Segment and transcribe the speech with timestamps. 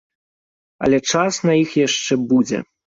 [0.87, 2.69] Але час на іх яшчэ будзе.